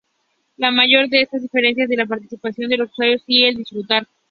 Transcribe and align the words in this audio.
La 0.57 0.71
mayor 0.71 1.09
de 1.09 1.21
estas 1.21 1.43
diferencias 1.43 1.87
es 1.91 1.95
la 1.95 2.07
participación 2.07 2.67
de 2.71 2.77
los 2.77 2.89
usuarios 2.89 3.21
y 3.27 3.43
el 3.43 3.57
disfrutar. 3.57 4.07